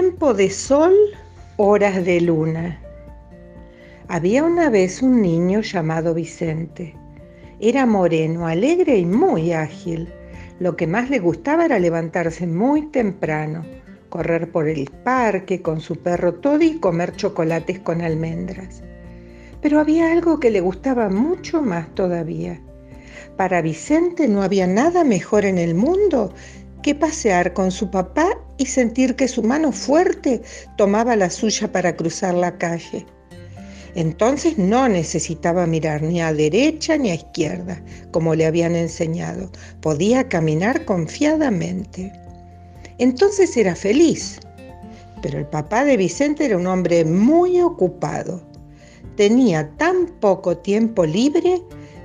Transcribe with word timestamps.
Tiempo 0.00 0.32
de 0.32 0.48
sol, 0.48 0.94
horas 1.56 2.04
de 2.04 2.20
luna. 2.20 2.80
Había 4.06 4.44
una 4.44 4.70
vez 4.70 5.02
un 5.02 5.20
niño 5.20 5.60
llamado 5.60 6.14
Vicente. 6.14 6.94
Era 7.58 7.84
moreno, 7.84 8.46
alegre 8.46 8.96
y 8.98 9.04
muy 9.04 9.52
ágil. 9.52 10.08
Lo 10.60 10.76
que 10.76 10.86
más 10.86 11.10
le 11.10 11.18
gustaba 11.18 11.64
era 11.64 11.80
levantarse 11.80 12.46
muy 12.46 12.82
temprano, 12.92 13.66
correr 14.08 14.52
por 14.52 14.68
el 14.68 14.88
parque 15.02 15.62
con 15.62 15.80
su 15.80 15.96
perro 15.96 16.34
Toddy 16.34 16.66
y 16.66 16.78
comer 16.78 17.16
chocolates 17.16 17.80
con 17.80 18.00
almendras. 18.00 18.84
Pero 19.60 19.80
había 19.80 20.12
algo 20.12 20.38
que 20.38 20.52
le 20.52 20.60
gustaba 20.60 21.08
mucho 21.08 21.60
más 21.60 21.92
todavía. 21.96 22.60
Para 23.36 23.62
Vicente 23.62 24.28
no 24.28 24.44
había 24.44 24.68
nada 24.68 25.02
mejor 25.02 25.44
en 25.44 25.58
el 25.58 25.74
mundo 25.74 26.32
que 26.84 26.94
pasear 26.94 27.52
con 27.52 27.72
su 27.72 27.90
papá 27.90 28.28
y 28.58 28.66
sentir 28.66 29.16
que 29.16 29.28
su 29.28 29.42
mano 29.42 29.72
fuerte 29.72 30.42
tomaba 30.76 31.16
la 31.16 31.30
suya 31.30 31.72
para 31.72 31.96
cruzar 31.96 32.34
la 32.34 32.58
calle. 32.58 33.06
Entonces 33.94 34.58
no 34.58 34.88
necesitaba 34.88 35.66
mirar 35.66 36.02
ni 36.02 36.20
a 36.20 36.32
derecha 36.32 36.98
ni 36.98 37.10
a 37.10 37.14
izquierda, 37.14 37.82
como 38.10 38.34
le 38.34 38.46
habían 38.46 38.76
enseñado. 38.76 39.50
Podía 39.80 40.28
caminar 40.28 40.84
confiadamente. 40.84 42.12
Entonces 42.98 43.56
era 43.56 43.74
feliz. 43.74 44.40
Pero 45.22 45.38
el 45.38 45.46
papá 45.46 45.84
de 45.84 45.96
Vicente 45.96 46.44
era 46.44 46.56
un 46.56 46.66
hombre 46.66 47.04
muy 47.04 47.60
ocupado. 47.60 48.42
Tenía 49.16 49.68
tan 49.78 50.06
poco 50.20 50.56
tiempo 50.58 51.04
libre 51.04 51.60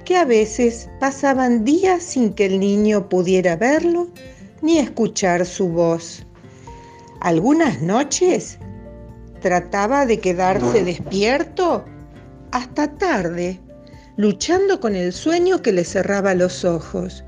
que 0.05 0.17
a 0.17 0.25
veces 0.25 0.89
pasaban 0.99 1.63
días 1.63 2.01
sin 2.01 2.33
que 2.33 2.45
el 2.45 2.59
niño 2.59 3.07
pudiera 3.07 3.55
verlo 3.55 4.07
ni 4.61 4.79
escuchar 4.79 5.45
su 5.45 5.69
voz. 5.69 6.25
Algunas 7.23 7.81
noches 7.81 8.57
trataba 9.39 10.05
de 10.05 10.19
quedarse 10.19 10.83
despierto 10.83 11.85
hasta 12.51 12.97
tarde, 12.97 13.61
luchando 14.17 14.81
con 14.81 14.93
el 14.93 15.13
sueño 15.13 15.61
que 15.61 15.71
le 15.71 15.85
cerraba 15.85 16.33
los 16.33 16.65
ojos, 16.65 17.23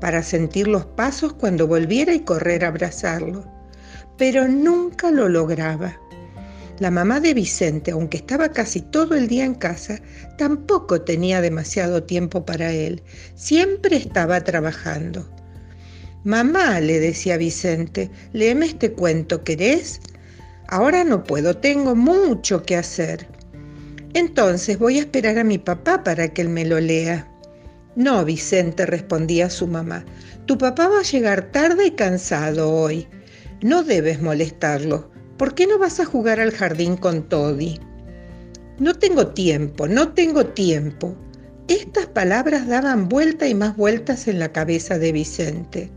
para 0.00 0.22
sentir 0.22 0.68
los 0.68 0.86
pasos 0.86 1.32
cuando 1.32 1.66
volviera 1.66 2.14
y 2.14 2.20
correr 2.20 2.64
a 2.64 2.68
abrazarlo. 2.68 3.44
Pero 4.16 4.46
nunca 4.46 5.10
lo 5.10 5.28
lograba. 5.28 5.98
La 6.78 6.92
mamá 6.92 7.18
de 7.18 7.34
Vicente, 7.34 7.90
aunque 7.90 8.18
estaba 8.18 8.50
casi 8.50 8.80
todo 8.80 9.16
el 9.16 9.26
día 9.26 9.44
en 9.44 9.56
casa, 9.56 9.98
tampoco 10.38 11.00
tenía 11.02 11.40
demasiado 11.40 12.04
tiempo 12.04 12.44
para 12.44 12.70
él. 12.70 13.02
Siempre 13.34 13.96
estaba 13.96 14.44
trabajando. 14.44 15.28
Mamá, 16.24 16.80
le 16.80 17.00
decía 17.00 17.38
Vicente, 17.38 18.10
léeme 18.34 18.66
este 18.66 18.92
cuento, 18.92 19.42
¿querés? 19.42 20.00
Ahora 20.68 21.02
no 21.02 21.24
puedo, 21.24 21.56
tengo 21.56 21.96
mucho 21.96 22.62
que 22.62 22.76
hacer. 22.76 23.26
Entonces 24.12 24.78
voy 24.78 24.98
a 24.98 25.00
esperar 25.00 25.38
a 25.38 25.44
mi 25.44 25.56
papá 25.56 26.04
para 26.04 26.28
que 26.28 26.42
él 26.42 26.50
me 26.50 26.66
lo 26.66 26.78
lea. 26.78 27.26
No, 27.96 28.22
Vicente, 28.24 28.84
respondía 28.84 29.48
su 29.48 29.66
mamá, 29.66 30.04
tu 30.44 30.58
papá 30.58 30.88
va 30.88 31.00
a 31.00 31.04
llegar 31.04 31.52
tarde 31.52 31.86
y 31.86 31.90
cansado 31.92 32.70
hoy. 32.70 33.08
No 33.62 33.82
debes 33.82 34.20
molestarlo. 34.20 35.10
¿Por 35.38 35.54
qué 35.54 35.66
no 35.66 35.78
vas 35.78 36.00
a 36.00 36.04
jugar 36.04 36.38
al 36.38 36.50
jardín 36.50 36.98
con 36.98 37.28
Toddy? 37.30 37.80
No 38.78 38.94
tengo 38.94 39.28
tiempo, 39.28 39.88
no 39.88 40.12
tengo 40.12 40.44
tiempo. 40.44 41.16
Estas 41.68 42.06
palabras 42.06 42.68
daban 42.68 43.08
vuelta 43.08 43.48
y 43.48 43.54
más 43.54 43.74
vueltas 43.76 44.28
en 44.28 44.38
la 44.38 44.52
cabeza 44.52 44.98
de 44.98 45.12
Vicente. 45.12 45.90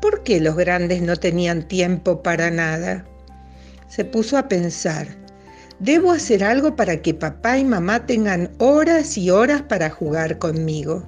¿Por 0.00 0.22
qué 0.22 0.40
los 0.40 0.56
grandes 0.56 1.02
no 1.02 1.16
tenían 1.16 1.66
tiempo 1.66 2.22
para 2.22 2.50
nada? 2.50 3.04
Se 3.88 4.04
puso 4.04 4.38
a 4.38 4.48
pensar, 4.48 5.08
debo 5.80 6.12
hacer 6.12 6.44
algo 6.44 6.76
para 6.76 7.02
que 7.02 7.14
papá 7.14 7.58
y 7.58 7.64
mamá 7.64 8.06
tengan 8.06 8.50
horas 8.58 9.18
y 9.18 9.30
horas 9.30 9.62
para 9.62 9.90
jugar 9.90 10.38
conmigo. 10.38 11.02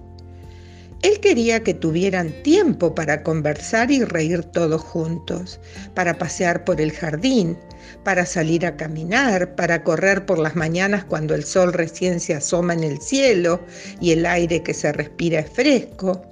Él 1.03 1.21
quería 1.21 1.63
que 1.63 1.73
tuvieran 1.73 2.31
tiempo 2.43 2.95
para 2.95 3.23
conversar 3.23 3.91
y 3.91 4.05
reír 4.05 4.45
todos 4.45 4.83
juntos, 4.83 5.59
para 5.95 6.19
pasear 6.19 6.65
por 6.65 6.81
el 6.81 6.93
jardín, 6.93 7.57
para 8.05 8.27
salir 8.27 8.67
a 8.67 8.77
caminar, 8.77 9.55
para 9.55 9.83
correr 9.83 10.27
por 10.27 10.39
las 10.39 10.57
mañanas 10.57 11.05
cuando 11.05 11.35
el 11.35 11.45
sol 11.45 11.73
recién 11.73 12.21
se 12.21 12.35
asoma 12.35 12.75
en 12.75 12.85
el 12.85 13.01
cielo 13.01 13.61
y 14.01 14.11
el 14.11 14.27
aire 14.27 14.63
que 14.63 14.75
se 14.75 14.93
respira 14.93 15.41
es 15.41 15.51
fresco, 15.51 16.23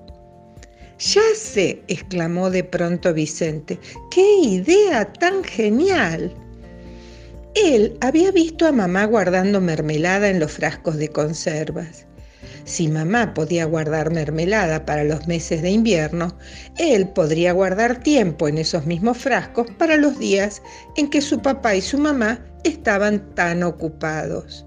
ya 0.99 1.23
sé, 1.35 1.83
exclamó 1.89 2.51
de 2.51 2.65
pronto 2.65 3.15
Vicente, 3.15 3.79
qué 4.11 4.39
idea 4.43 5.13
tan 5.13 5.45
genial. 5.45 6.35
Él 7.55 7.97
había 8.01 8.31
visto 8.31 8.67
a 8.67 8.73
mamá 8.73 9.05
guardando 9.05 9.61
mermelada 9.61 10.29
en 10.29 10.41
los 10.41 10.53
frascos 10.53 10.97
de 10.97 11.09
conservas. 11.09 12.07
Si 12.65 12.89
mamá 12.89 13.33
podía 13.33 13.65
guardar 13.65 14.11
mermelada 14.13 14.85
para 14.85 15.03
los 15.05 15.27
meses 15.27 15.63
de 15.63 15.71
invierno, 15.71 16.37
él 16.77 17.09
podría 17.09 17.53
guardar 17.53 18.03
tiempo 18.03 18.47
en 18.47 18.59
esos 18.59 18.85
mismos 18.85 19.19
frascos 19.19 19.71
para 19.79 19.97
los 19.97 20.19
días 20.19 20.63
en 20.97 21.09
que 21.09 21.23
su 21.23 21.41
papá 21.41 21.75
y 21.75 21.81
su 21.81 21.97
mamá 21.97 22.45
estaban 22.65 23.35
tan 23.35 23.63
ocupados. 23.63 24.67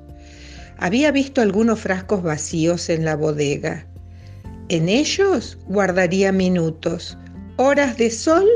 Había 0.77 1.11
visto 1.11 1.41
algunos 1.41 1.79
frascos 1.79 2.23
vacíos 2.23 2.89
en 2.89 3.05
la 3.05 3.15
bodega. 3.15 3.85
En 4.71 4.87
ellos 4.87 5.57
guardaría 5.67 6.31
minutos, 6.31 7.17
horas 7.57 7.97
de 7.97 8.09
sol 8.09 8.47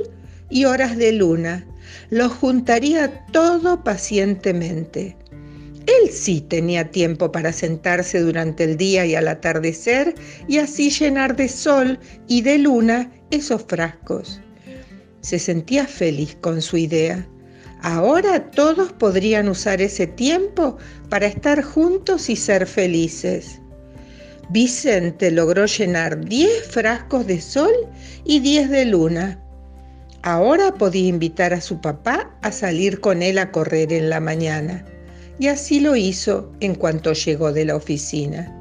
y 0.50 0.64
horas 0.64 0.96
de 0.96 1.12
luna. 1.12 1.68
Los 2.10 2.32
juntaría 2.32 3.26
todo 3.34 3.84
pacientemente. 3.84 5.18
Él 5.86 6.10
sí 6.10 6.40
tenía 6.40 6.90
tiempo 6.90 7.34
para 7.34 7.52
sentarse 7.52 8.22
durante 8.22 8.64
el 8.64 8.78
día 8.78 9.06
y 9.06 9.14
al 9.14 9.28
atardecer 9.28 10.16
y 10.48 10.60
así 10.60 10.90
llenar 10.90 11.36
de 11.36 11.50
sol 11.50 12.00
y 12.30 12.44
de 12.44 12.60
luna 12.60 13.12
esos 13.30 13.66
frascos. 13.66 14.40
Se 15.20 15.38
sentía 15.38 15.86
feliz 15.86 16.38
con 16.40 16.62
su 16.62 16.78
idea. 16.78 17.28
Ahora 17.82 18.52
todos 18.52 18.94
podrían 18.94 19.50
usar 19.50 19.82
ese 19.82 20.08
tiempo 20.08 20.78
para 21.10 21.26
estar 21.26 21.62
juntos 21.62 22.30
y 22.30 22.38
ser 22.38 22.68
felices. 22.68 23.60
Vicente 24.50 25.32
logró 25.32 25.66
llenar 25.66 26.24
10 26.24 26.68
frascos 26.68 27.26
de 27.26 27.42
sol 27.42 27.74
y 28.24 28.40
10 28.40 28.70
de 28.70 28.86
luna. 28.86 29.40
Ahora 30.22 30.74
podía 30.74 31.08
invitar 31.08 31.54
a 31.54 31.62
su 31.62 31.82
papá 31.82 32.32
a 32.42 32.52
salir 32.52 33.00
con 33.00 33.24
él 33.24 33.38
a 33.40 33.52
correr 33.52 33.92
en 33.92 34.10
la 34.10 34.20
mañana. 34.20 34.86
Y 35.40 35.48
así 35.48 35.80
lo 35.80 35.96
hizo 35.96 36.52
en 36.60 36.76
cuanto 36.76 37.14
llegó 37.14 37.52
de 37.52 37.66
la 37.66 37.76
oficina. 37.76 38.52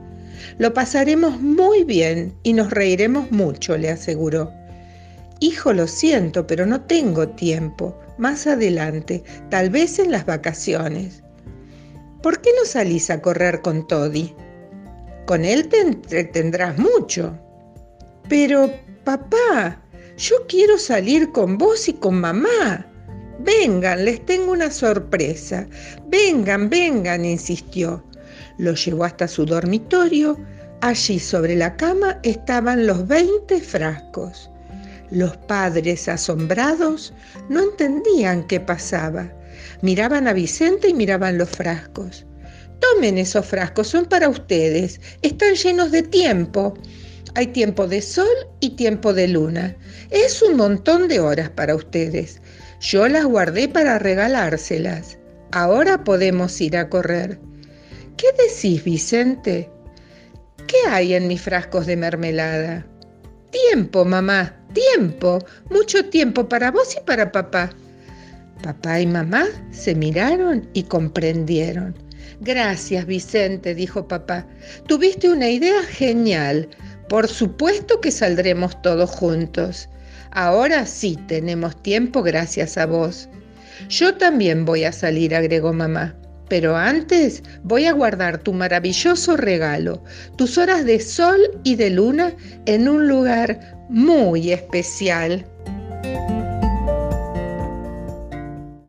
Lo 0.58 0.72
pasaremos 0.72 1.40
muy 1.40 1.84
bien 1.84 2.34
y 2.42 2.52
nos 2.52 2.70
reiremos 2.70 3.30
mucho, 3.30 3.76
le 3.76 3.90
aseguró. 3.90 4.52
Hijo, 5.40 5.72
lo 5.72 5.86
siento, 5.86 6.46
pero 6.46 6.64
no 6.64 6.82
tengo 6.82 7.28
tiempo. 7.28 7.98
Más 8.18 8.46
adelante, 8.46 9.22
tal 9.50 9.70
vez 9.70 9.98
en 9.98 10.10
las 10.10 10.24
vacaciones. 10.24 11.22
¿Por 12.22 12.40
qué 12.40 12.50
no 12.58 12.64
salís 12.64 13.10
a 13.10 13.20
correr 13.20 13.60
con 13.60 13.86
Toddy? 13.86 14.34
Con 15.26 15.44
él 15.44 15.68
te 15.68 15.80
entretendrás 15.80 16.76
mucho. 16.78 17.38
Pero, 18.28 18.70
papá, 19.04 19.80
yo 20.16 20.36
quiero 20.48 20.78
salir 20.78 21.32
con 21.32 21.58
vos 21.58 21.88
y 21.88 21.94
con 21.94 22.20
mamá. 22.20 22.86
Vengan, 23.40 24.04
les 24.04 24.24
tengo 24.26 24.52
una 24.52 24.70
sorpresa. 24.70 25.66
Vengan, 26.08 26.68
vengan, 26.68 27.24
insistió. 27.24 28.04
Lo 28.58 28.74
llevó 28.74 29.04
hasta 29.04 29.26
su 29.26 29.44
dormitorio. 29.44 30.38
Allí 30.80 31.18
sobre 31.18 31.56
la 31.56 31.76
cama 31.76 32.18
estaban 32.22 32.86
los 32.86 33.06
veinte 33.08 33.60
frascos. 33.60 34.50
Los 35.10 35.36
padres, 35.36 36.08
asombrados, 36.08 37.14
no 37.48 37.62
entendían 37.62 38.46
qué 38.46 38.60
pasaba. 38.60 39.30
Miraban 39.82 40.28
a 40.28 40.32
Vicente 40.32 40.88
y 40.88 40.94
miraban 40.94 41.38
los 41.38 41.48
frascos. 41.48 42.26
Tomen 42.80 43.18
esos 43.18 43.46
frascos, 43.46 43.88
son 43.88 44.06
para 44.06 44.28
ustedes. 44.28 45.00
Están 45.22 45.54
llenos 45.54 45.90
de 45.90 46.02
tiempo. 46.02 46.74
Hay 47.34 47.48
tiempo 47.48 47.86
de 47.86 48.00
sol 48.00 48.28
y 48.60 48.70
tiempo 48.70 49.12
de 49.12 49.28
luna. 49.28 49.76
Es 50.10 50.42
un 50.42 50.56
montón 50.56 51.08
de 51.08 51.20
horas 51.20 51.50
para 51.50 51.74
ustedes. 51.74 52.40
Yo 52.80 53.08
las 53.08 53.24
guardé 53.24 53.68
para 53.68 53.98
regalárselas. 53.98 55.18
Ahora 55.52 56.04
podemos 56.04 56.60
ir 56.60 56.76
a 56.76 56.88
correr. 56.88 57.38
¿Qué 58.16 58.26
decís, 58.38 58.84
Vicente? 58.84 59.70
¿Qué 60.66 60.76
hay 60.88 61.14
en 61.14 61.28
mis 61.28 61.42
frascos 61.42 61.86
de 61.86 61.96
mermelada? 61.96 62.86
Tiempo, 63.50 64.04
mamá, 64.04 64.56
tiempo, 64.72 65.38
mucho 65.70 66.04
tiempo 66.06 66.48
para 66.48 66.70
vos 66.70 66.96
y 66.96 67.04
para 67.04 67.32
papá. 67.32 67.70
Papá 68.62 69.00
y 69.00 69.06
mamá 69.06 69.46
se 69.70 69.94
miraron 69.94 70.68
y 70.72 70.84
comprendieron. 70.84 71.94
Gracias, 72.40 73.06
Vicente, 73.06 73.74
dijo 73.74 74.08
papá. 74.08 74.46
Tuviste 74.86 75.28
una 75.30 75.48
idea 75.48 75.82
genial. 75.84 76.68
Por 77.08 77.28
supuesto 77.28 78.00
que 78.00 78.10
saldremos 78.10 78.80
todos 78.82 79.10
juntos. 79.10 79.88
Ahora 80.30 80.86
sí 80.86 81.16
tenemos 81.28 81.80
tiempo 81.82 82.22
gracias 82.22 82.76
a 82.76 82.86
vos. 82.86 83.28
Yo 83.88 84.14
también 84.14 84.64
voy 84.64 84.84
a 84.84 84.92
salir, 84.92 85.34
agregó 85.34 85.72
mamá. 85.72 86.16
Pero 86.48 86.76
antes 86.76 87.42
voy 87.62 87.86
a 87.86 87.92
guardar 87.92 88.38
tu 88.38 88.52
maravilloso 88.52 89.36
regalo, 89.36 90.02
tus 90.36 90.58
horas 90.58 90.84
de 90.84 91.00
sol 91.00 91.40
y 91.62 91.76
de 91.76 91.90
luna, 91.90 92.34
en 92.66 92.88
un 92.88 93.08
lugar 93.08 93.86
muy 93.88 94.52
especial. 94.52 95.46